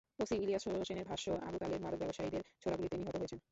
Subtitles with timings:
[0.19, 3.39] OC Ilias হোসেনের ভাষ্য, আবু তালেব মাদক ব্যবসায়ীদের ছোড়া গুলিতে নিহত হয়েছেন।